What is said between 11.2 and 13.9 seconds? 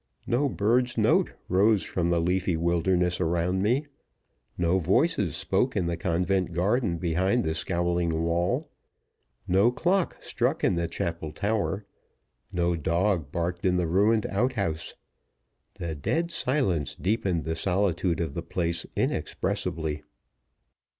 tower; no dog barked in the